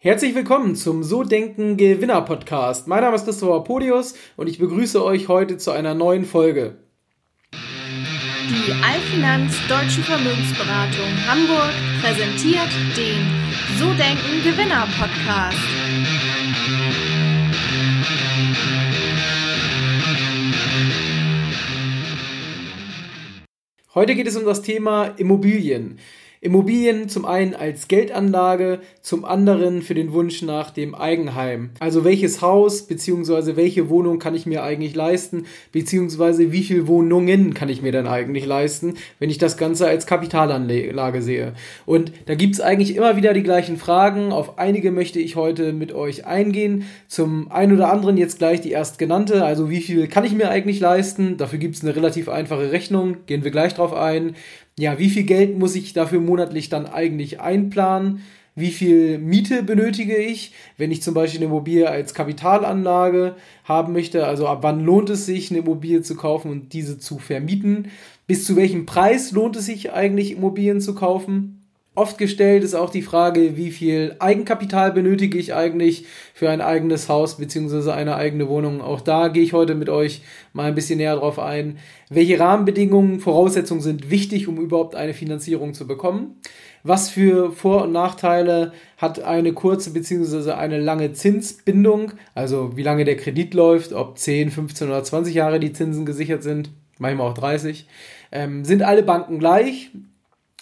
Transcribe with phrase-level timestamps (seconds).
[0.00, 2.86] Herzlich willkommen zum So Denken Gewinner Podcast.
[2.86, 6.76] Mein Name ist Christopher Podius und ich begrüße euch heute zu einer neuen Folge.
[7.52, 13.26] Die Allfinanz Deutsche Vermögensberatung Hamburg präsentiert den
[13.80, 15.58] So Denken Gewinner Podcast.
[23.96, 25.98] Heute geht es um das Thema Immobilien.
[26.40, 31.70] Immobilien zum einen als Geldanlage, zum anderen für den Wunsch nach dem Eigenheim.
[31.80, 33.56] Also welches Haus bzw.
[33.56, 38.06] welche Wohnung kann ich mir eigentlich leisten, beziehungsweise wie viele Wohnungen kann ich mir dann
[38.06, 41.54] eigentlich leisten, wenn ich das Ganze als Kapitalanlage sehe.
[41.86, 44.32] Und da gibt es eigentlich immer wieder die gleichen Fragen.
[44.32, 46.84] Auf einige möchte ich heute mit euch eingehen.
[47.08, 50.78] Zum einen oder anderen jetzt gleich die erstgenannte, also wie viel kann ich mir eigentlich
[50.80, 51.36] leisten?
[51.36, 54.36] Dafür gibt es eine relativ einfache Rechnung, gehen wir gleich drauf ein
[54.78, 58.22] ja, wie viel Geld muss ich dafür monatlich dann eigentlich einplanen?
[58.54, 64.26] Wie viel Miete benötige ich, wenn ich zum Beispiel eine Immobilie als Kapitalanlage haben möchte?
[64.26, 67.88] Also ab wann lohnt es sich, eine Immobilie zu kaufen und diese zu vermieten?
[68.28, 71.57] Bis zu welchem Preis lohnt es sich eigentlich, Immobilien zu kaufen?
[71.98, 77.08] Oft gestellt ist auch die Frage, wie viel Eigenkapital benötige ich eigentlich für ein eigenes
[77.08, 77.90] Haus bzw.
[77.90, 78.80] eine eigene Wohnung.
[78.80, 81.78] Auch da gehe ich heute mit euch mal ein bisschen näher drauf ein.
[82.08, 86.36] Welche Rahmenbedingungen, Voraussetzungen sind wichtig, um überhaupt eine Finanzierung zu bekommen?
[86.84, 90.52] Was für Vor- und Nachteile hat eine kurze bzw.
[90.52, 92.12] eine lange Zinsbindung?
[92.32, 96.44] Also wie lange der Kredit läuft, ob 10, 15 oder 20 Jahre die Zinsen gesichert
[96.44, 97.88] sind, manchmal auch 30.
[98.30, 99.90] Ähm, sind alle Banken gleich?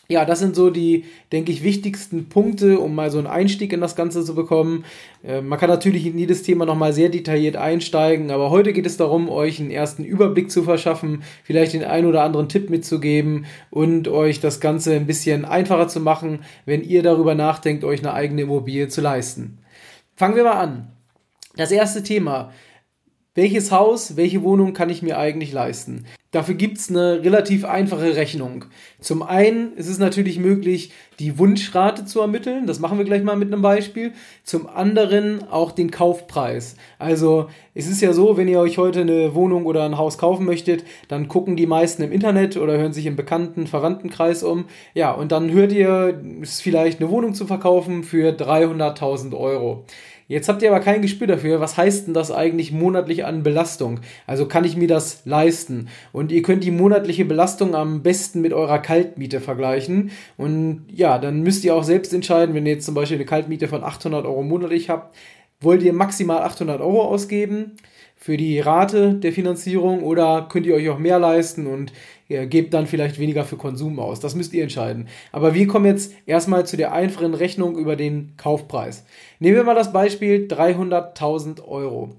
[0.09, 3.81] Ja, das sind so die, denke ich, wichtigsten Punkte, um mal so einen Einstieg in
[3.81, 4.85] das Ganze zu bekommen.
[5.25, 8.97] Äh, man kann natürlich in jedes Thema nochmal sehr detailliert einsteigen, aber heute geht es
[8.97, 14.07] darum, euch einen ersten Überblick zu verschaffen, vielleicht den einen oder anderen Tipp mitzugeben und
[14.07, 18.43] euch das Ganze ein bisschen einfacher zu machen, wenn ihr darüber nachdenkt, euch eine eigene
[18.43, 19.59] Immobilie zu leisten.
[20.15, 20.93] Fangen wir mal an.
[21.57, 22.53] Das erste Thema.
[23.35, 26.07] Welches Haus, welche Wohnung kann ich mir eigentlich leisten?
[26.33, 28.65] Dafür gibt es eine relativ einfache Rechnung.
[29.01, 32.67] Zum einen ist es natürlich möglich, die Wunschrate zu ermitteln.
[32.67, 34.13] Das machen wir gleich mal mit einem Beispiel.
[34.43, 36.77] Zum anderen auch den Kaufpreis.
[36.99, 40.45] Also es ist ja so, wenn ihr euch heute eine Wohnung oder ein Haus kaufen
[40.45, 44.67] möchtet, dann gucken die meisten im Internet oder hören sich im bekannten Verwandtenkreis um.
[44.95, 49.85] Ja, und dann hört ihr, es ist vielleicht eine Wohnung zu verkaufen für 300.000 Euro.
[50.29, 54.01] Jetzt habt ihr aber kein Gespür dafür, was heißt denn das eigentlich monatlich an Belastung?
[54.27, 55.89] Also kann ich mir das leisten?
[56.13, 60.11] Und ihr könnt die monatliche Belastung am besten mit eurer Kaltmiete vergleichen.
[60.37, 63.69] Und ja, dann müsst ihr auch selbst entscheiden, wenn ihr jetzt zum Beispiel eine Kaltmiete
[63.69, 65.17] von 800 Euro monatlich habt,
[65.61, 67.77] wollt ihr maximal 800 Euro ausgeben?
[68.19, 71.93] für die Rate der Finanzierung oder könnt ihr euch auch mehr leisten und
[72.29, 74.21] ihr gebt dann vielleicht weniger für Konsum aus.
[74.21, 75.09] Das müsst ihr entscheiden.
[75.33, 79.05] Aber wir kommen jetzt erstmal zu der einfachen Rechnung über den Kaufpreis.
[79.39, 82.17] Nehmen wir mal das Beispiel 300.000 Euro.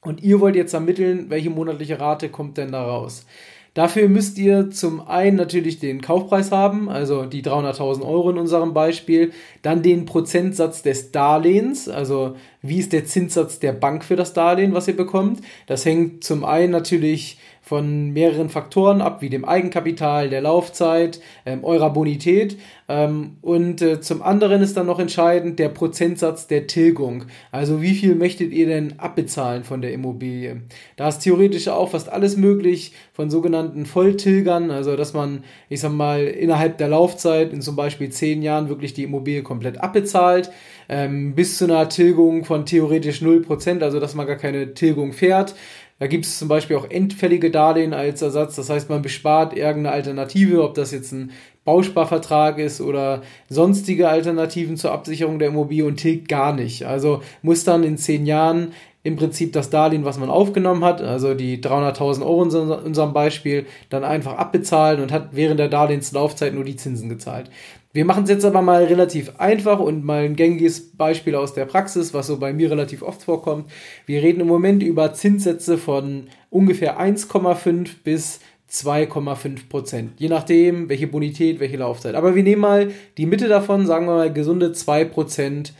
[0.00, 3.26] Und ihr wollt jetzt ermitteln, welche monatliche Rate kommt denn da raus.
[3.74, 8.74] Dafür müsst ihr zum einen natürlich den Kaufpreis haben, also die 300.000 Euro in unserem
[8.74, 9.30] Beispiel,
[9.62, 14.74] dann den Prozentsatz des Darlehens, also wie ist der Zinssatz der Bank für das Darlehen,
[14.74, 15.42] was ihr bekommt.
[15.66, 21.64] Das hängt zum einen natürlich von mehreren Faktoren ab, wie dem Eigenkapital, der Laufzeit, ähm,
[21.64, 22.56] eurer Bonität.
[22.88, 27.24] Ähm, und äh, zum anderen ist dann noch entscheidend der Prozentsatz der Tilgung.
[27.52, 30.62] Also wie viel möchtet ihr denn abbezahlen von der Immobilie?
[30.96, 35.92] Da ist theoretisch auch fast alles möglich von sogenannten Volltilgern, also dass man, ich sag
[35.92, 40.50] mal, innerhalb der Laufzeit in zum Beispiel zehn Jahren wirklich die Immobilie komplett abbezahlt,
[40.88, 45.54] ähm, bis zu einer Tilgung von theoretisch 0%, also dass man gar keine Tilgung fährt.
[45.98, 48.54] Da gibt es zum Beispiel auch endfällige Darlehen als Ersatz.
[48.54, 51.32] Das heißt, man bespart irgendeine Alternative, ob das jetzt ein
[51.64, 56.84] Bausparvertrag ist oder sonstige Alternativen zur Absicherung der Immobilie und tilgt gar nicht.
[56.86, 58.72] Also muss dann in zehn Jahren
[59.08, 63.66] im Prinzip das Darlehen, was man aufgenommen hat, also die 300.000 Euro in unserem Beispiel,
[63.90, 67.50] dann einfach abbezahlen und hat während der Darlehenslaufzeit nur die Zinsen gezahlt.
[67.92, 71.64] Wir machen es jetzt aber mal relativ einfach und mal ein gängiges Beispiel aus der
[71.64, 73.70] Praxis, was so bei mir relativ oft vorkommt.
[74.06, 78.40] Wir reden im Moment über Zinssätze von ungefähr 1,5 bis
[78.70, 80.12] 2,5 Prozent.
[80.18, 82.14] Je nachdem, welche Bonität, welche Laufzeit.
[82.14, 85.72] Aber wir nehmen mal die Mitte davon, sagen wir mal gesunde 2 Prozent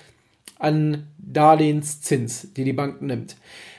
[0.58, 3.37] an Darlehenszins, die die Bank nimmt.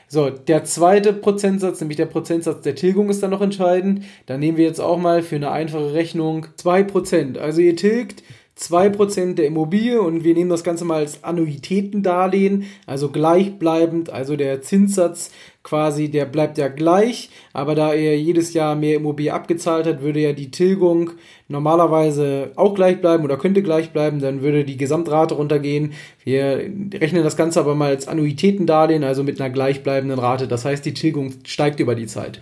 [0.08, 4.04] So, der zweite Prozentsatz, nämlich der Prozentsatz der Tilgung ist dann noch entscheidend.
[4.26, 7.38] Da nehmen wir jetzt auch mal für eine einfache Rechnung 2%.
[7.38, 8.24] Also ihr tilgt
[8.60, 14.60] 2% der Immobilie und wir nehmen das Ganze mal als Annuitätendarlehen, also gleichbleibend, also der
[14.60, 15.30] Zinssatz
[15.62, 20.20] quasi, der bleibt ja gleich, aber da er jedes Jahr mehr Immobilie abgezahlt hat, würde
[20.20, 21.12] ja die Tilgung
[21.48, 25.94] normalerweise auch gleich bleiben oder könnte gleich bleiben, dann würde die Gesamtrate runtergehen.
[26.22, 30.48] Wir rechnen das Ganze aber mal als Annuitätendarlehen, also mit einer gleichbleibenden Rate.
[30.48, 32.40] Das heißt, die Tilgung steigt über die Zeit.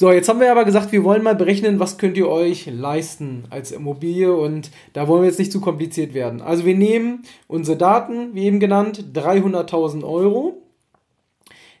[0.00, 3.44] So, jetzt haben wir aber gesagt, wir wollen mal berechnen, was könnt ihr euch leisten
[3.50, 6.40] als Immobilie und da wollen wir jetzt nicht zu kompliziert werden.
[6.40, 10.62] Also wir nehmen unsere Daten, wie eben genannt, 300.000 Euro,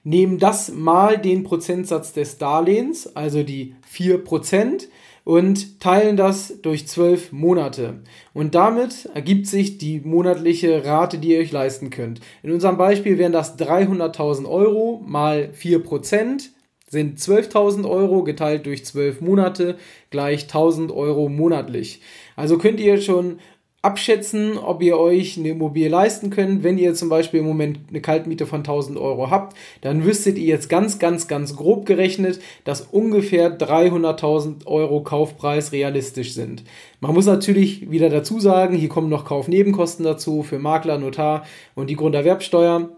[0.04, 4.88] nehmen das mal den Prozentsatz des Darlehens, also die 4%,
[5.24, 8.00] und teilen das durch 12 Monate.
[8.34, 12.20] Und damit ergibt sich die monatliche Rate, die ihr euch leisten könnt.
[12.42, 16.50] In unserem Beispiel wären das 300.000 Euro mal 4%
[16.90, 19.76] sind 12.000 Euro geteilt durch 12 Monate
[20.10, 22.00] gleich 1.000 Euro monatlich.
[22.36, 23.38] Also könnt ihr schon
[23.82, 26.62] abschätzen, ob ihr euch eine Immobilie leisten könnt.
[26.62, 30.46] Wenn ihr zum Beispiel im Moment eine Kaltmiete von 1000 Euro habt, dann wüsstet ihr
[30.46, 36.64] jetzt ganz, ganz, ganz grob gerechnet, dass ungefähr 300.000 Euro Kaufpreis realistisch sind.
[36.98, 41.88] Man muss natürlich wieder dazu sagen, hier kommen noch Kaufnebenkosten dazu für Makler, Notar und
[41.88, 42.90] die Grunderwerbsteuer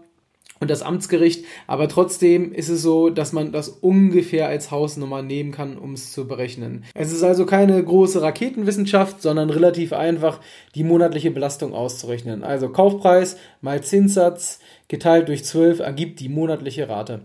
[0.63, 1.45] und das Amtsgericht.
[1.67, 6.11] Aber trotzdem ist es so, dass man das ungefähr als Hausnummer nehmen kann, um es
[6.11, 6.85] zu berechnen.
[6.95, 10.39] Es ist also keine große Raketenwissenschaft, sondern relativ einfach,
[10.73, 12.43] die monatliche Belastung auszurechnen.
[12.43, 17.21] Also Kaufpreis mal Zinssatz geteilt durch 12 ergibt die monatliche Rate.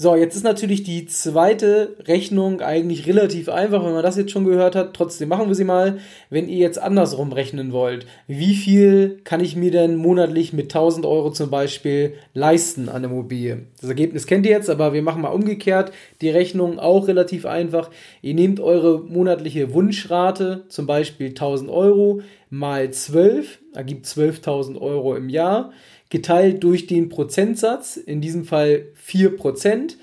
[0.00, 4.44] So, jetzt ist natürlich die zweite Rechnung eigentlich relativ einfach, wenn man das jetzt schon
[4.44, 4.94] gehört hat.
[4.94, 5.98] Trotzdem machen wir sie mal.
[6.30, 11.04] Wenn ihr jetzt andersrum rechnen wollt, wie viel kann ich mir denn monatlich mit 1000
[11.04, 13.62] Euro zum Beispiel leisten an Immobilie?
[13.80, 15.90] Das Ergebnis kennt ihr jetzt, aber wir machen mal umgekehrt
[16.20, 17.90] die Rechnung auch relativ einfach.
[18.22, 25.28] Ihr nehmt eure monatliche Wunschrate, zum Beispiel 1000 Euro, mal 12, ergibt 12.000 Euro im
[25.28, 25.72] Jahr
[26.10, 29.96] geteilt durch den Prozentsatz, in diesem Fall 4%.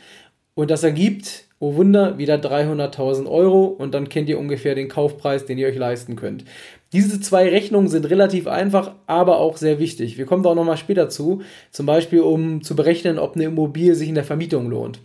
[0.54, 5.46] Und das ergibt, oh Wunder, wieder 300.000 Euro und dann kennt ihr ungefähr den Kaufpreis,
[5.46, 6.46] den ihr euch leisten könnt.
[6.94, 10.18] Diese zwei Rechnungen sind relativ einfach, aber auch sehr wichtig.
[10.18, 11.42] Wir kommen da auch nochmal später zu,
[11.72, 15.00] zum Beispiel um zu berechnen, ob eine Immobilie sich in der Vermietung lohnt.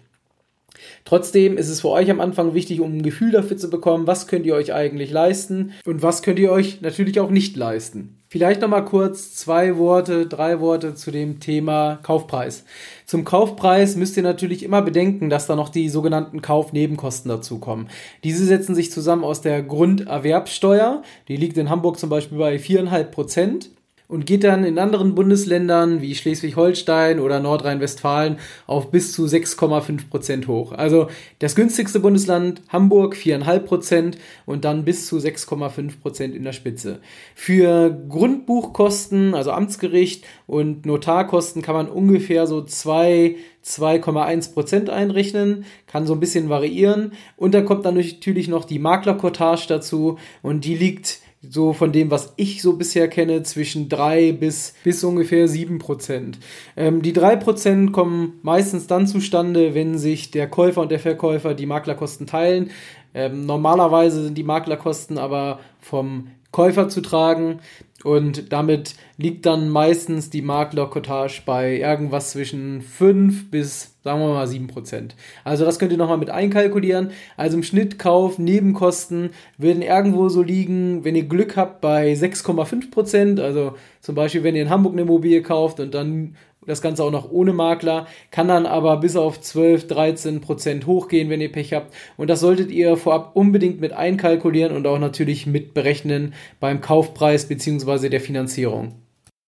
[1.04, 4.26] Trotzdem ist es für euch am Anfang wichtig, um ein Gefühl dafür zu bekommen, was
[4.26, 8.19] könnt ihr euch eigentlich leisten und was könnt ihr euch natürlich auch nicht leisten.
[8.32, 12.64] Vielleicht nochmal kurz zwei Worte, drei Worte zu dem Thema Kaufpreis.
[13.04, 17.88] Zum Kaufpreis müsst ihr natürlich immer bedenken, dass da noch die sogenannten Kaufnebenkosten dazukommen.
[18.22, 23.10] Diese setzen sich zusammen aus der Grunderwerbsteuer, die liegt in Hamburg zum Beispiel bei viereinhalb
[23.10, 23.70] Prozent
[24.10, 30.48] und geht dann in anderen Bundesländern wie Schleswig-Holstein oder Nordrhein-Westfalen auf bis zu 6,5 Prozent
[30.48, 30.72] hoch.
[30.72, 31.06] Also
[31.38, 36.98] das günstigste Bundesland Hamburg 4,5 Prozent und dann bis zu 6,5 Prozent in der Spitze.
[37.36, 46.06] Für Grundbuchkosten, also Amtsgericht und Notarkosten kann man ungefähr so zwei 2,1 Prozent einrechnen, kann
[46.06, 47.12] so ein bisschen variieren.
[47.36, 52.10] Und dann kommt dann natürlich noch die Maklerkortage dazu und die liegt so von dem,
[52.10, 56.38] was ich so bisher kenne, zwischen drei bis, bis ungefähr sieben Prozent.
[56.76, 61.54] Ähm, die drei Prozent kommen meistens dann zustande, wenn sich der Käufer und der Verkäufer
[61.54, 62.70] die Maklerkosten teilen.
[63.14, 67.60] Ähm, normalerweise sind die Maklerkosten aber vom Käufer zu tragen
[68.04, 74.46] und damit liegt dann meistens die Maklercottage bei irgendwas zwischen 5 bis, sagen wir mal,
[74.46, 75.14] 7 Prozent.
[75.44, 77.10] Also das könnt ihr nochmal mit einkalkulieren.
[77.36, 82.90] Also im Schnitt Kauf, Nebenkosten würden irgendwo so liegen, wenn ihr Glück habt, bei 6,5
[82.90, 83.40] Prozent.
[83.40, 86.36] Also zum Beispiel, wenn ihr in Hamburg eine Immobilie kauft und dann
[86.66, 91.30] das Ganze auch noch ohne Makler, kann dann aber bis auf 12, 13 Prozent hochgehen,
[91.30, 91.92] wenn ihr Pech habt.
[92.16, 97.46] Und das solltet ihr vorab unbedingt mit einkalkulieren und auch natürlich mit berechnen beim Kaufpreis
[97.46, 98.08] bzw.
[98.08, 98.96] der Finanzierung.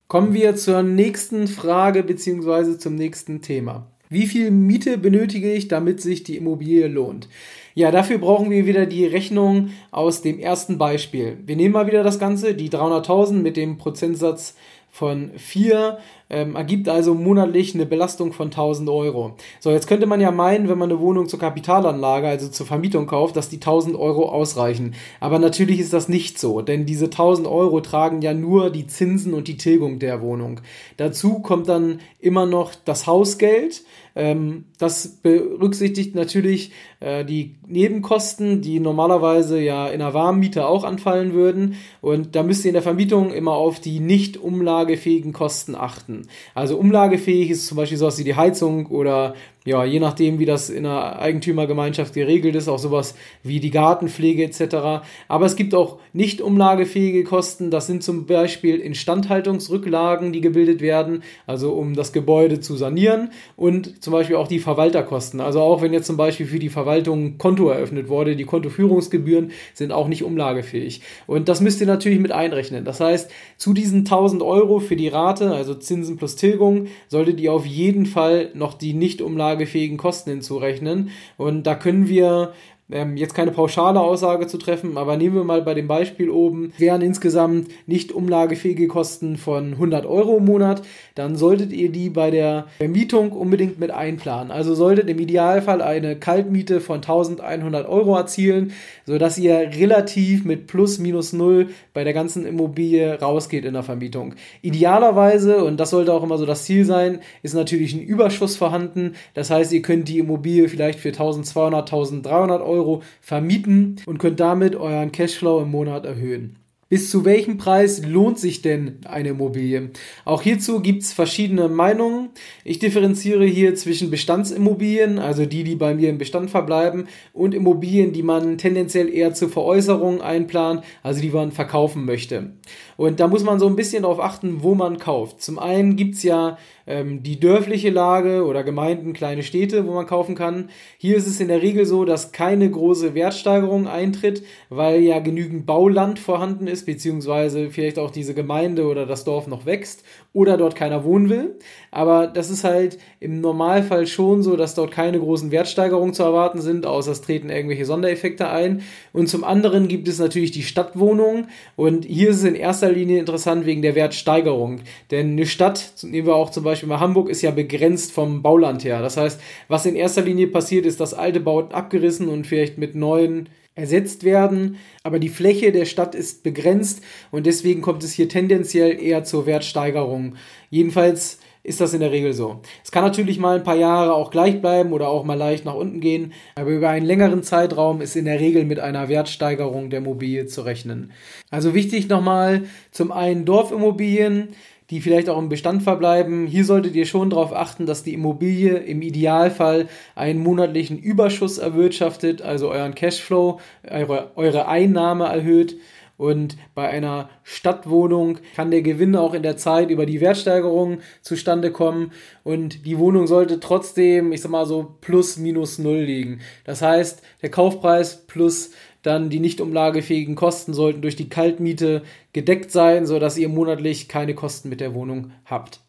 [0.08, 2.78] Kommen wir zur nächsten Frage bzw.
[2.78, 3.91] zum nächsten Thema.
[4.12, 7.28] Wie viel Miete benötige ich, damit sich die Immobilie lohnt?
[7.74, 11.38] Ja, dafür brauchen wir wieder die Rechnung aus dem ersten Beispiel.
[11.46, 14.54] Wir nehmen mal wieder das Ganze, die 300.000 mit dem Prozentsatz
[14.90, 15.96] von 4
[16.32, 19.36] ähm, ergibt also monatlich eine Belastung von 1000 Euro.
[19.60, 23.06] So, jetzt könnte man ja meinen, wenn man eine Wohnung zur Kapitalanlage, also zur Vermietung
[23.06, 24.94] kauft, dass die 1000 Euro ausreichen.
[25.20, 29.34] Aber natürlich ist das nicht so, denn diese 1000 Euro tragen ja nur die Zinsen
[29.34, 30.60] und die Tilgung der Wohnung.
[30.96, 33.82] Dazu kommt dann immer noch das Hausgeld.
[34.14, 41.32] Ähm, das berücksichtigt natürlich äh, die Nebenkosten, die normalerweise ja in einer Warmmiete auch anfallen
[41.32, 41.76] würden.
[42.00, 46.21] Und da müsst ihr in der Vermietung immer auf die nicht umlagefähigen Kosten achten.
[46.54, 50.70] Also umlagefähig ist zum Beispiel sowas wie die Heizung oder ja, je nachdem, wie das
[50.70, 53.14] in einer Eigentümergemeinschaft geregelt ist, auch sowas
[53.44, 55.04] wie die Gartenpflege etc.
[55.28, 57.70] Aber es gibt auch nicht umlagefähige Kosten.
[57.70, 64.02] Das sind zum Beispiel Instandhaltungsrücklagen, die gebildet werden, also um das Gebäude zu sanieren und
[64.02, 65.40] zum Beispiel auch die Verwalterkosten.
[65.40, 69.52] Also auch wenn jetzt zum Beispiel für die Verwaltung ein Konto eröffnet wurde, die Kontoführungsgebühren
[69.74, 71.02] sind auch nicht umlagefähig.
[71.28, 72.84] Und das müsst ihr natürlich mit einrechnen.
[72.84, 77.52] Das heißt, zu diesen 1000 Euro für die Rate, also Zinsen plus Tilgung, solltet ihr
[77.52, 81.10] auf jeden Fall noch die nicht umlagefähigen umlagefähigen Kosten hinzurechnen.
[81.36, 82.52] Und da können wir
[82.92, 86.72] ähm, jetzt keine pauschale Aussage zu treffen, aber nehmen wir mal bei dem Beispiel oben,
[86.78, 90.82] wären insgesamt nicht umlagefähige Kosten von 100 Euro im Monat,
[91.14, 94.50] dann solltet ihr die bei der Vermietung unbedingt mit einplanen.
[94.50, 98.72] Also solltet im Idealfall eine Kaltmiete von 1100 Euro erzielen,
[99.06, 104.34] sodass ihr relativ mit plus minus null bei der ganzen Immobilie rausgeht in der Vermietung.
[104.62, 109.14] Idealerweise, und das sollte auch immer so das Ziel sein, ist natürlich ein Überschuss vorhanden.
[109.34, 114.40] Das heißt, ihr könnt die Immobilie vielleicht für 1200, 1300 Euro Euro vermieten und könnt
[114.40, 116.56] damit euren Cashflow im Monat erhöhen.
[116.88, 119.92] Bis zu welchem Preis lohnt sich denn eine Immobilie?
[120.26, 122.28] Auch hierzu gibt es verschiedene Meinungen.
[122.64, 128.12] Ich differenziere hier zwischen Bestandsimmobilien, also die, die bei mir im Bestand verbleiben, und Immobilien,
[128.12, 132.50] die man tendenziell eher zur Veräußerung einplant, also die man verkaufen möchte.
[132.98, 135.40] Und da muss man so ein bisschen darauf achten, wo man kauft.
[135.40, 140.06] Zum einen gibt es ja ähm, die dörfliche Lage oder Gemeinden, kleine Städte, wo man
[140.06, 140.70] kaufen kann.
[140.98, 145.66] Hier ist es in der Regel so, dass keine große Wertsteigerung eintritt, weil ja genügend
[145.66, 150.76] Bauland vorhanden ist, beziehungsweise vielleicht auch diese Gemeinde oder das Dorf noch wächst oder dort
[150.76, 151.58] keiner wohnen will.
[151.90, 156.60] Aber das ist halt im Normalfall schon so, dass dort keine großen Wertsteigerungen zu erwarten
[156.60, 158.82] sind, außer es treten irgendwelche Sondereffekte ein.
[159.12, 163.18] Und zum anderen gibt es natürlich die Stadtwohnungen und hier ist es in erster Linie
[163.18, 164.80] interessant wegen der Wertsteigerung.
[165.10, 168.84] Denn eine Stadt, nehmen wir auch zum Beispiel mal Hamburg, ist ja begrenzt vom Bauland
[168.84, 169.02] her.
[169.02, 172.94] Das heißt, was in erster Linie passiert, ist, dass alte Bauten abgerissen und vielleicht mit
[172.94, 178.28] neuen ersetzt werden, aber die Fläche der Stadt ist begrenzt und deswegen kommt es hier
[178.28, 180.36] tendenziell eher zur Wertsteigerung.
[180.70, 182.60] Jedenfalls ist das in der Regel so.
[182.84, 185.74] Es kann natürlich mal ein paar Jahre auch gleich bleiben oder auch mal leicht nach
[185.74, 190.00] unten gehen, aber über einen längeren Zeitraum ist in der Regel mit einer Wertsteigerung der
[190.00, 191.12] Immobilie zu rechnen.
[191.50, 194.48] Also wichtig nochmal zum einen Dorfimmobilien
[194.92, 196.46] die vielleicht auch im Bestand verbleiben.
[196.46, 202.42] Hier solltet ihr schon darauf achten, dass die Immobilie im Idealfall einen monatlichen Überschuss erwirtschaftet,
[202.42, 203.58] also euren Cashflow,
[203.90, 205.78] eure, eure Einnahme erhöht.
[206.18, 211.72] Und bei einer Stadtwohnung kann der Gewinn auch in der Zeit über die Wertsteigerung zustande
[211.72, 212.12] kommen.
[212.44, 216.40] Und die Wohnung sollte trotzdem, ich sag mal so, plus minus null liegen.
[216.64, 218.72] Das heißt, der Kaufpreis plus
[219.02, 224.34] dann die nicht umlagefähigen Kosten sollten durch die Kaltmiete gedeckt sein, sodass ihr monatlich keine
[224.34, 225.80] Kosten mit der Wohnung habt.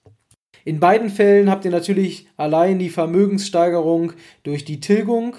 [0.66, 5.36] In beiden Fällen habt ihr natürlich allein die Vermögenssteigerung durch die Tilgung.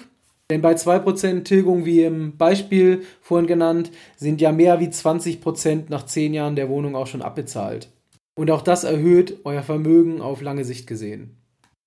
[0.51, 6.05] Denn bei 2% Tilgung, wie im Beispiel vorhin genannt, sind ja mehr wie 20% nach
[6.05, 7.89] 10 Jahren der Wohnung auch schon abbezahlt.
[8.37, 11.37] Und auch das erhöht euer Vermögen auf lange Sicht gesehen.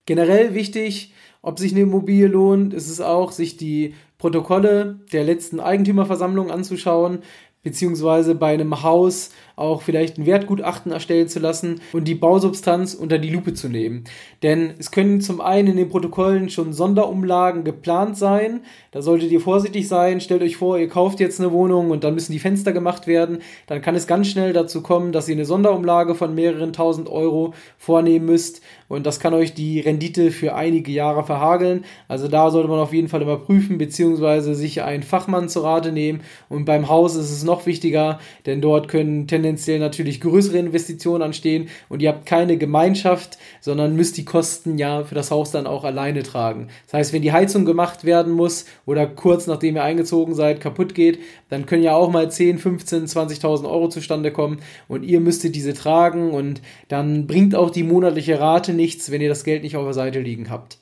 [0.07, 5.61] Generell wichtig, ob sich eine Immobilie lohnt, ist es auch, sich die Protokolle der letzten
[5.61, 7.21] Eigentümerversammlung anzuschauen,
[7.63, 13.19] beziehungsweise bei einem Haus auch vielleicht ein Wertgutachten erstellen zu lassen und die Bausubstanz unter
[13.19, 14.05] die Lupe zu nehmen.
[14.43, 18.61] Denn es können zum einen in den Protokollen schon Sonderumlagen geplant sein.
[18.93, 20.21] Da solltet ihr vorsichtig sein.
[20.21, 23.39] Stellt euch vor, ihr kauft jetzt eine Wohnung und dann müssen die Fenster gemacht werden.
[23.67, 27.55] Dann kann es ganz schnell dazu kommen, dass ihr eine Sonderumlage von mehreren tausend Euro
[27.77, 28.63] vornehmen müsst.
[28.89, 31.85] Und das kann euch die Rendite für einige Jahre verhageln.
[32.07, 35.93] Also da sollte man auf jeden Fall immer prüfen, beziehungsweise sich einen Fachmann zu Rate
[35.93, 36.23] nehmen.
[36.49, 41.23] Und beim Haus ist es noch wichtiger, denn dort können tendenziell tendenziell natürlich größere Investitionen
[41.23, 45.67] anstehen und ihr habt keine Gemeinschaft, sondern müsst die Kosten ja für das Haus dann
[45.67, 46.69] auch alleine tragen.
[46.87, 50.95] Das heißt, wenn die Heizung gemacht werden muss oder kurz nachdem ihr eingezogen seid kaputt
[50.95, 55.55] geht, dann können ja auch mal 10, 15, 20.000 Euro zustande kommen und ihr müsstet
[55.55, 59.77] diese tragen und dann bringt auch die monatliche Rate nichts, wenn ihr das Geld nicht
[59.77, 60.79] auf der Seite liegen habt.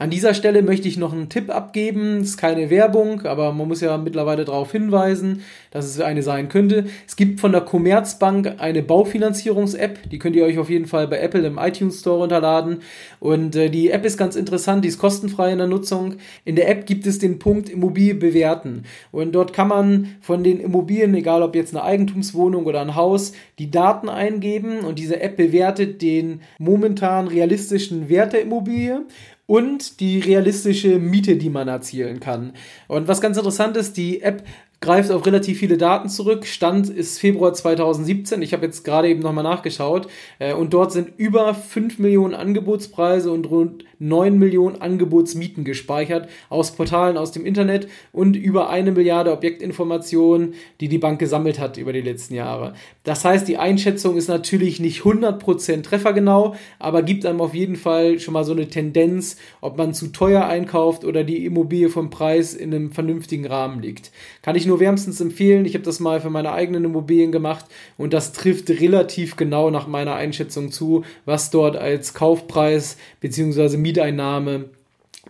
[0.00, 2.22] An dieser Stelle möchte ich noch einen Tipp abgeben.
[2.22, 5.42] Es ist keine Werbung, aber man muss ja mittlerweile darauf hinweisen,
[5.72, 6.86] dass es eine sein könnte.
[7.06, 10.08] Es gibt von der Commerzbank eine Baufinanzierungs-App.
[10.08, 12.78] Die könnt ihr euch auf jeden Fall bei Apple im iTunes Store runterladen.
[13.18, 16.14] Und äh, die App ist ganz interessant, die ist kostenfrei in der Nutzung.
[16.46, 18.84] In der App gibt es den Punkt Immobilie bewerten.
[19.12, 23.34] Und dort kann man von den Immobilien, egal ob jetzt eine Eigentumswohnung oder ein Haus,
[23.58, 29.02] die Daten eingeben und diese App bewertet den momentan realistischen Wert der Immobilie
[29.50, 32.52] und die realistische Miete, die man erzielen kann.
[32.86, 34.44] Und was ganz interessant ist, die App
[34.80, 36.46] greift auf relativ viele Daten zurück.
[36.46, 38.40] Stand ist Februar 2017.
[38.40, 40.08] Ich habe jetzt gerade eben nochmal nachgeschaut.
[40.38, 46.72] Äh, und dort sind über 5 Millionen Angebotspreise und rund 9 Millionen Angebotsmieten gespeichert aus
[46.72, 51.92] Portalen aus dem Internet und über eine Milliarde Objektinformationen, die die Bank gesammelt hat über
[51.92, 52.72] die letzten Jahre.
[53.04, 58.18] Das heißt, die Einschätzung ist natürlich nicht 100% treffergenau, aber gibt einem auf jeden Fall
[58.18, 62.54] schon mal so eine Tendenz, ob man zu teuer einkauft oder die Immobilie vom Preis
[62.54, 64.12] in einem vernünftigen Rahmen liegt.
[64.40, 65.66] Kann ich nur wärmstens empfehlen.
[65.66, 67.66] Ich habe das mal für meine eigenen Immobilien gemacht
[67.98, 73.76] und das trifft relativ genau nach meiner Einschätzung zu, was dort als Kaufpreis bzw.
[73.76, 74.70] Mieteinnahme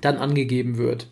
[0.01, 1.09] dann angegeben wird.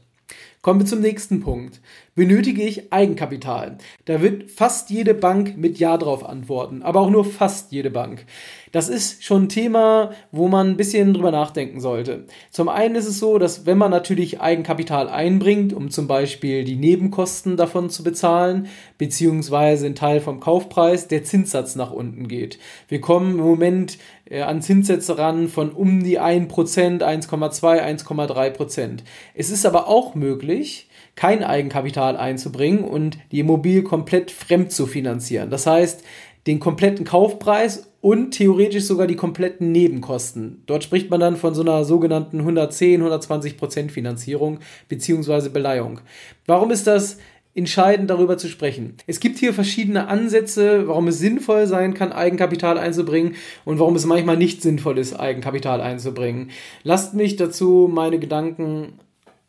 [0.60, 1.80] Kommen wir zum nächsten Punkt.
[2.16, 3.78] Benötige ich Eigenkapital?
[4.06, 8.26] Da wird fast jede Bank mit Ja drauf antworten, aber auch nur fast jede Bank.
[8.72, 12.26] Das ist schon ein Thema, wo man ein bisschen drüber nachdenken sollte.
[12.50, 16.74] Zum einen ist es so, dass wenn man natürlich Eigenkapital einbringt, um zum Beispiel die
[16.74, 18.66] Nebenkosten davon zu bezahlen,
[18.98, 22.58] beziehungsweise ein Teil vom Kaufpreis, der Zinssatz nach unten geht.
[22.88, 23.96] Wir kommen im Moment
[24.30, 28.98] an Zinssätze ran von um die 1%, 1,2, 1,3%.
[29.34, 35.50] Es ist aber auch möglich, kein Eigenkapital einzubringen und die Immobilie komplett fremd zu finanzieren.
[35.50, 36.04] Das heißt,
[36.46, 40.62] den kompletten Kaufpreis und theoretisch sogar die kompletten Nebenkosten.
[40.66, 45.48] Dort spricht man dann von so einer sogenannten 110, 120 Prozent Finanzierung bzw.
[45.48, 46.00] Beleihung.
[46.46, 47.18] Warum ist das
[47.58, 48.94] entscheidend darüber zu sprechen.
[49.06, 53.34] Es gibt hier verschiedene Ansätze, warum es sinnvoll sein kann, Eigenkapital einzubringen
[53.64, 56.50] und warum es manchmal nicht sinnvoll ist, Eigenkapital einzubringen.
[56.84, 58.94] Lasst mich dazu meine Gedanken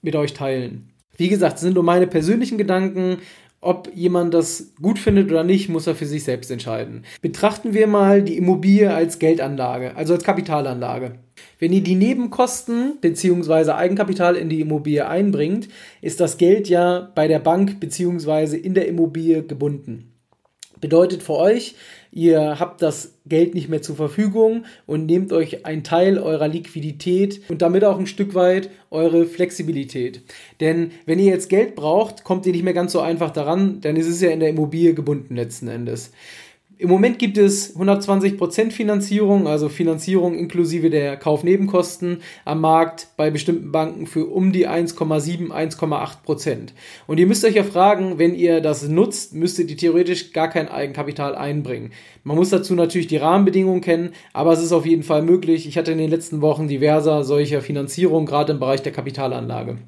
[0.02, 0.90] mit euch teilen.
[1.18, 3.18] Wie gesagt, das sind nur meine persönlichen Gedanken.
[3.62, 7.04] Ob jemand das gut findet oder nicht, muss er für sich selbst entscheiden.
[7.22, 11.16] Betrachten wir mal die Immobilie als Geldanlage, also als Kapitalanlage.
[11.58, 13.72] Wenn ihr die Nebenkosten bzw.
[13.72, 15.68] Eigenkapital in die Immobilie einbringt,
[16.02, 18.56] ist das Geld ja bei der Bank bzw.
[18.56, 20.09] in der Immobilie gebunden.
[20.82, 21.76] Bedeutet für euch,
[22.12, 27.42] ihr habt das Geld nicht mehr zur Verfügung und nehmt euch einen Teil eurer Liquidität
[27.50, 30.22] und damit auch ein Stück weit eure Flexibilität.
[30.60, 33.98] Denn wenn ihr jetzt Geld braucht, kommt ihr nicht mehr ganz so einfach daran, denn
[33.98, 36.12] es ist ja in der Immobilie gebunden letzten Endes.
[36.82, 43.74] Im Moment gibt es 120% Finanzierung, also Finanzierung inklusive der Kaufnebenkosten am Markt bei bestimmten
[43.74, 46.70] Banken für um die 1,7, 1,8%.
[47.06, 50.70] Und ihr müsst euch ja fragen, wenn ihr das nutzt, müsstet ihr theoretisch gar kein
[50.70, 51.92] Eigenkapital einbringen.
[52.24, 55.68] Man muss dazu natürlich die Rahmenbedingungen kennen, aber es ist auf jeden Fall möglich.
[55.68, 59.80] Ich hatte in den letzten Wochen diverser solcher Finanzierung, gerade im Bereich der Kapitalanlage.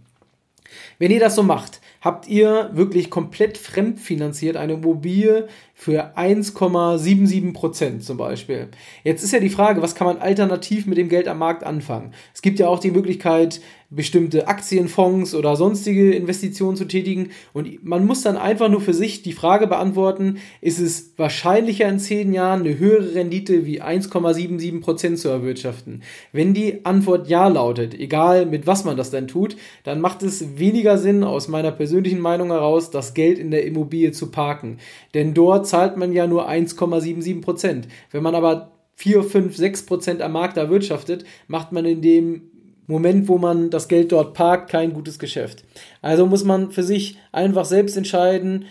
[1.02, 8.04] Wenn ihr das so macht, habt ihr wirklich komplett fremdfinanziert eine Immobilie für 1,77 Prozent
[8.04, 8.68] zum Beispiel.
[9.04, 12.14] Jetzt ist ja die Frage, was kann man alternativ mit dem Geld am Markt anfangen?
[12.36, 13.62] Es gibt ja auch die Möglichkeit,
[13.92, 17.30] bestimmte Aktienfonds oder sonstige Investitionen zu tätigen.
[17.54, 22.00] Und man muss dann einfach nur für sich die Frage beantworten, ist es wahrscheinlicher in
[22.00, 26.04] zehn Jahren eine höhere Rendite wie 1,77 Prozent zu erwirtschaften?
[26.32, 30.58] Wenn die Antwort ja lautet, egal mit was man das dann tut, dann macht es
[30.58, 34.78] weniger Sinn aus meiner persönlichen Meinung heraus, das Geld in der Immobilie zu parken.
[35.14, 37.42] Denn dort zahlt man ja nur 1,77%.
[37.42, 37.88] Prozent.
[38.12, 42.51] Wenn man aber 4, 5, 6 Prozent am Markt erwirtschaftet, macht man in dem
[42.92, 45.64] Moment, wo man das Geld dort parkt, kein gutes Geschäft.
[46.02, 48.66] Also muss man für sich einfach selbst entscheiden,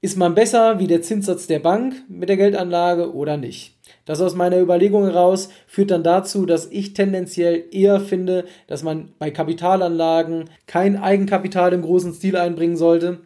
[0.00, 3.74] ist man besser wie der Zinssatz der Bank mit der Geldanlage oder nicht.
[4.04, 9.08] Das aus meiner Überlegung heraus führt dann dazu, dass ich tendenziell eher finde, dass man
[9.18, 13.18] bei Kapitalanlagen kein Eigenkapital im großen Stil einbringen sollte.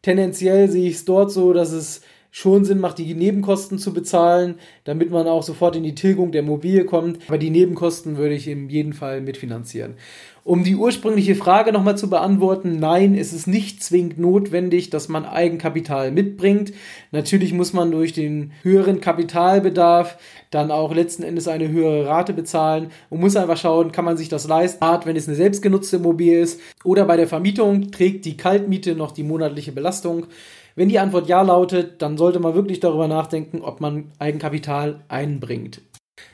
[0.00, 2.00] Tendenziell sehe ich es dort so, dass es
[2.36, 6.40] schon Sinn macht, die Nebenkosten zu bezahlen, damit man auch sofort in die Tilgung der
[6.40, 7.20] Immobilie kommt.
[7.28, 9.94] Aber die Nebenkosten würde ich in jedem Fall mitfinanzieren.
[10.42, 15.24] Um die ursprüngliche Frage nochmal zu beantworten, nein, es ist nicht zwingend notwendig, dass man
[15.24, 16.72] Eigenkapital mitbringt.
[17.12, 20.18] Natürlich muss man durch den höheren Kapitalbedarf
[20.50, 24.28] dann auch letzten Endes eine höhere Rate bezahlen und muss einfach schauen, kann man sich
[24.28, 28.96] das leisten, wenn es eine selbstgenutzte Immobilie ist oder bei der Vermietung trägt die Kaltmiete
[28.96, 30.26] noch die monatliche Belastung.
[30.76, 35.80] Wenn die Antwort ja lautet, dann sollte man wirklich darüber nachdenken, ob man Eigenkapital einbringt.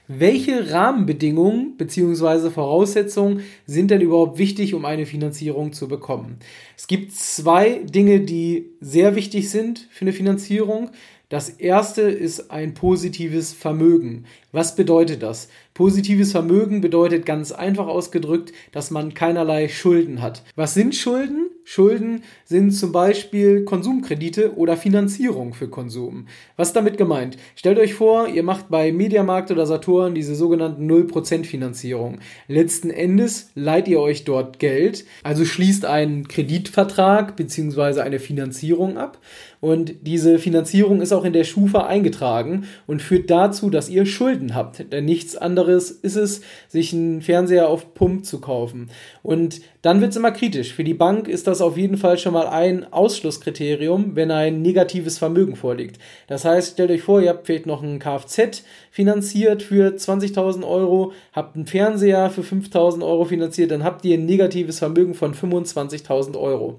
[0.09, 2.51] Welche Rahmenbedingungen bzw.
[2.51, 6.39] Voraussetzungen sind denn überhaupt wichtig, um eine Finanzierung zu bekommen?
[6.77, 10.91] Es gibt zwei Dinge, die sehr wichtig sind für eine Finanzierung.
[11.31, 14.25] Das erste ist ein positives Vermögen.
[14.51, 15.49] Was bedeutet das?
[15.75, 20.43] Positives Vermögen bedeutet ganz einfach ausgedrückt, dass man keinerlei Schulden hat.
[20.57, 21.51] Was sind Schulden?
[21.63, 26.27] Schulden sind zum Beispiel Konsumkredite oder Finanzierung für Konsum.
[26.57, 27.37] Was ist damit gemeint?
[27.55, 32.19] Stellt euch vor, ihr macht bei Mediamarkt oder Saturn diese sogenannten 0% Finanzierung.
[32.49, 38.01] Letzten Endes leiht ihr euch dort Geld, also schließt einen Kreditvertrag bzw.
[38.01, 39.19] eine Finanzierung ab
[39.61, 44.55] und diese Finanzierung ist auch in der Schufa eingetragen und führt dazu, dass ihr Schulden
[44.55, 44.91] habt.
[44.91, 48.89] Denn nichts anderes ist es, sich einen Fernseher auf Pump zu kaufen.
[49.23, 50.73] Und dann wird es immer kritisch.
[50.73, 55.19] Für die Bank ist das auf jeden Fall schon mal ein Ausschlusskriterium, wenn ein negatives
[55.19, 55.99] Vermögen vorliegt.
[56.27, 61.13] Das heißt, stellt euch vor, ihr habt vielleicht noch ein Kfz finanziert für 20.000 Euro,
[61.33, 66.39] habt einen Fernseher für 5.000 Euro finanziert, dann habt ihr ein negatives Vermögen von 25.000
[66.39, 66.79] Euro.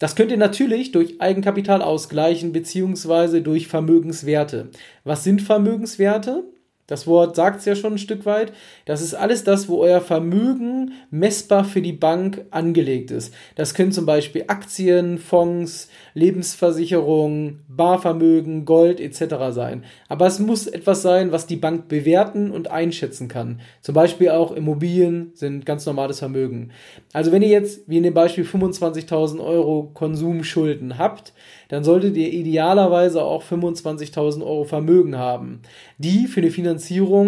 [0.00, 4.70] Das könnt ihr natürlich durch Eigenkapital ausgleichen beziehungsweise durch Vermögenswerte.
[5.04, 6.44] Was sind Vermögenswerte?
[6.90, 8.52] Das Wort sagt es ja schon ein Stück weit.
[8.84, 13.32] Das ist alles das, wo euer Vermögen messbar für die Bank angelegt ist.
[13.54, 19.36] Das können zum Beispiel Aktien, Fonds, Lebensversicherung, Barvermögen, Gold etc.
[19.50, 19.84] sein.
[20.08, 23.60] Aber es muss etwas sein, was die Bank bewerten und einschätzen kann.
[23.82, 26.72] Zum Beispiel auch Immobilien sind ganz normales Vermögen.
[27.12, 31.34] Also wenn ihr jetzt, wie in dem Beispiel, 25.000 Euro Konsumschulden habt,
[31.68, 35.60] dann solltet ihr idealerweise auch 25.000 Euro Vermögen haben,
[35.98, 36.79] die für eine Finanzierung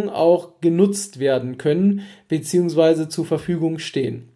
[0.09, 3.09] auch genutzt werden können bzw.
[3.09, 4.29] zur Verfügung stehen.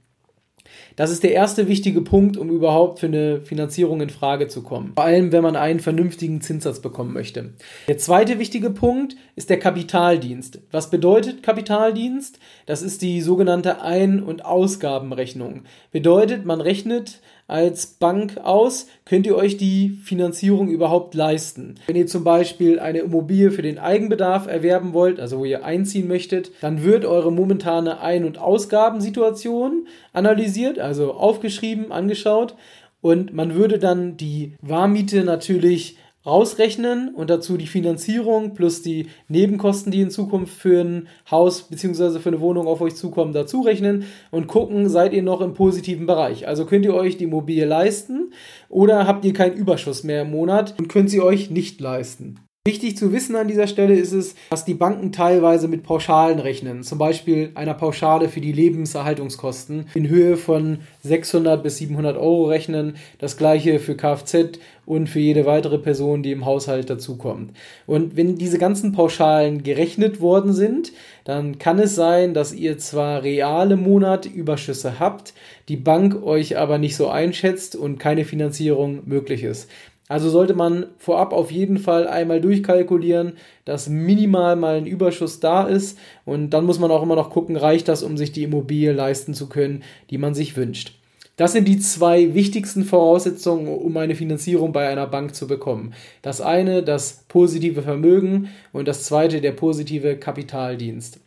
[0.97, 4.93] Das ist der erste wichtige Punkt, um überhaupt für eine Finanzierung in Frage zu kommen.
[4.95, 7.53] Vor allem, wenn man einen vernünftigen Zinssatz bekommen möchte.
[7.87, 10.61] Der zweite wichtige Punkt ist der Kapitaldienst.
[10.71, 12.39] Was bedeutet Kapitaldienst?
[12.65, 15.65] Das ist die sogenannte Ein- und Ausgabenrechnung.
[15.93, 21.77] Bedeutet, man rechnet als Bank aus, könnt ihr euch die Finanzierung überhaupt leisten.
[21.87, 26.09] Wenn ihr zum Beispiel eine Immobilie für den Eigenbedarf erwerben wollt, also wo ihr einziehen
[26.09, 32.57] möchtet, dann wird eure momentane Ein- und Ausgabensituation analysiert, also aufgeschrieben, angeschaut
[33.01, 39.93] und man würde dann die Warmiete natürlich rausrechnen und dazu die Finanzierung plus die Nebenkosten,
[39.93, 42.19] die in Zukunft für ein Haus bzw.
[42.19, 46.07] für eine Wohnung auf euch zukommen, dazu rechnen und gucken, seid ihr noch im positiven
[46.07, 46.49] Bereich.
[46.49, 48.33] Also könnt ihr euch die Immobilie leisten
[48.69, 52.46] oder habt ihr keinen Überschuss mehr im Monat und könnt sie euch nicht leisten.
[52.67, 56.83] Wichtig zu wissen an dieser Stelle ist es, dass die Banken teilweise mit Pauschalen rechnen.
[56.83, 62.97] Zum Beispiel einer Pauschale für die Lebenserhaltungskosten in Höhe von 600 bis 700 Euro rechnen.
[63.21, 67.53] Das gleiche für Kfz und für jede weitere Person, die im Haushalt dazukommt.
[67.87, 73.23] Und wenn diese ganzen Pauschalen gerechnet worden sind, dann kann es sein, dass ihr zwar
[73.23, 75.35] reale Monatüberschüsse habt,
[75.69, 79.69] die Bank euch aber nicht so einschätzt und keine Finanzierung möglich ist.
[80.09, 83.33] Also sollte man vorab auf jeden Fall einmal durchkalkulieren,
[83.65, 87.57] dass minimal mal ein Überschuss da ist und dann muss man auch immer noch gucken,
[87.57, 90.93] reicht das, um sich die Immobilie leisten zu können, die man sich wünscht.
[91.37, 95.93] Das sind die zwei wichtigsten Voraussetzungen, um eine Finanzierung bei einer Bank zu bekommen.
[96.23, 101.21] Das eine, das positive Vermögen und das zweite, der positive Kapitaldienst.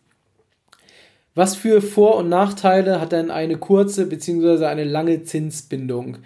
[1.35, 4.65] Was für Vor- und Nachteile hat denn eine kurze bzw.
[4.65, 6.17] eine lange Zinsbindung?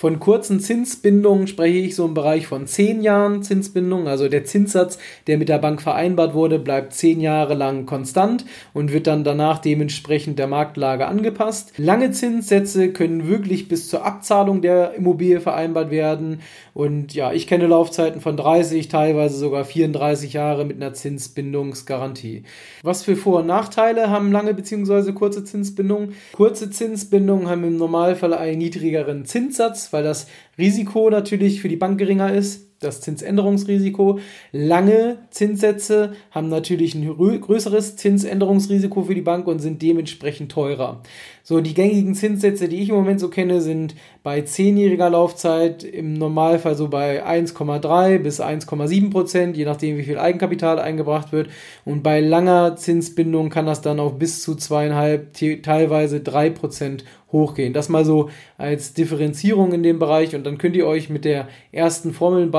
[0.00, 4.06] Von kurzen Zinsbindungen spreche ich so im Bereich von zehn Jahren Zinsbindung.
[4.06, 8.92] Also der Zinssatz, der mit der Bank vereinbart wurde, bleibt zehn Jahre lang konstant und
[8.92, 11.72] wird dann danach dementsprechend der Marktlage angepasst.
[11.78, 16.42] Lange Zinssätze können wirklich bis zur Abzahlung der Immobilie vereinbart werden.
[16.74, 22.44] Und ja, ich kenne Laufzeiten von 30, teilweise sogar 34 Jahre mit einer Zinsbindungsgarantie.
[22.84, 25.10] Was für Vor- und Nachteile haben lange bzw.
[25.10, 26.14] kurze Zinsbindungen?
[26.34, 31.98] Kurze Zinsbindungen haben im Normalfall einen niedrigeren Zinssatz weil das Risiko natürlich für die Bank
[31.98, 34.20] geringer ist, das Zinsänderungsrisiko.
[34.52, 41.02] Lange Zinssätze haben natürlich ein größeres Zinsänderungsrisiko für die Bank und sind dementsprechend teurer.
[41.42, 46.12] So, die gängigen Zinssätze, die ich im Moment so kenne, sind bei zehnjähriger Laufzeit im
[46.12, 51.48] Normalfall so bei 1,3 bis 1,7 Prozent, je nachdem, wie viel Eigenkapital eingebracht wird.
[51.84, 57.72] Und bei langer Zinsbindung kann das dann auch bis zu zweieinhalb, teilweise drei Prozent hochgehen.
[57.72, 61.48] Das mal so als Differenzierung in dem Bereich und dann könnt ihr euch mit der
[61.72, 62.12] ersten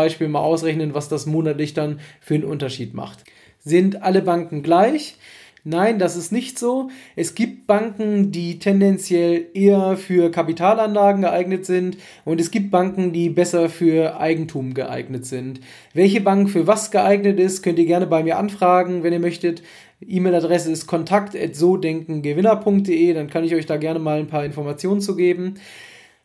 [0.10, 3.24] Formelbeispiel mal ausrechnen, was das monatlich dann für einen Unterschied macht.
[3.60, 5.18] Sind alle Banken gleich?
[5.66, 6.90] Nein, das ist nicht so.
[7.18, 13.30] Es gibt Banken, die tendenziell eher für Kapitalanlagen geeignet sind und es gibt Banken, die
[13.30, 15.60] besser für Eigentum geeignet sind.
[15.94, 19.62] Welche Bank für was geeignet ist, könnt ihr gerne bei mir anfragen, wenn ihr möchtet.
[20.02, 25.56] E-Mail-Adresse ist kontakt.sodenkengewinner.de, dann kann ich euch da gerne mal ein paar Informationen zu geben.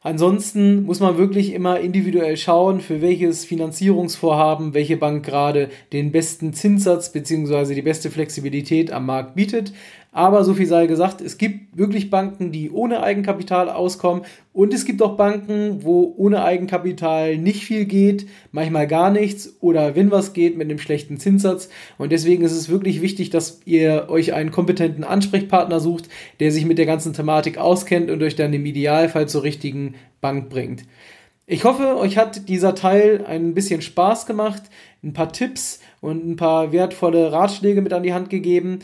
[0.06, 6.52] Ansonsten muss man wirklich immer individuell schauen, für welches Finanzierungsvorhaben welche Bank gerade den besten
[6.52, 7.74] Zinssatz bzw.
[7.74, 9.72] die beste Flexibilität am Markt bietet.
[10.16, 14.22] Aber so viel sei gesagt, es gibt wirklich Banken, die ohne Eigenkapital auskommen
[14.52, 19.96] und es gibt auch Banken, wo ohne Eigenkapital nicht viel geht, manchmal gar nichts oder
[19.96, 21.68] wenn was geht mit einem schlechten Zinssatz.
[21.98, 26.64] Und deswegen ist es wirklich wichtig, dass ihr euch einen kompetenten Ansprechpartner sucht, der sich
[26.64, 30.84] mit der ganzen Thematik auskennt und euch dann im Idealfall zur richtigen Bank bringt.
[31.46, 34.62] Ich hoffe, euch hat dieser Teil ein bisschen Spaß gemacht,
[35.02, 38.78] ein paar Tipps und ein paar wertvolle Ratschläge mit an die Hand gegeben.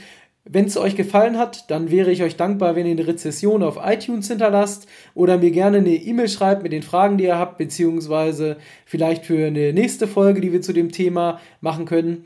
[0.52, 3.78] Wenn es euch gefallen hat, dann wäre ich euch dankbar, wenn ihr eine Rezession auf
[3.80, 8.56] iTunes hinterlasst oder mir gerne eine E-Mail schreibt mit den Fragen, die ihr habt, beziehungsweise
[8.84, 12.24] vielleicht für eine nächste Folge, die wir zu dem Thema machen können.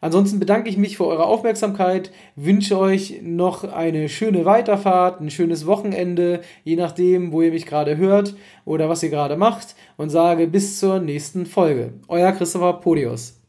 [0.00, 5.64] Ansonsten bedanke ich mich für eure Aufmerksamkeit, wünsche euch noch eine schöne Weiterfahrt, ein schönes
[5.64, 10.48] Wochenende, je nachdem, wo ihr mich gerade hört oder was ihr gerade macht und sage
[10.48, 11.92] bis zur nächsten Folge.
[12.08, 13.39] Euer Christopher Podius.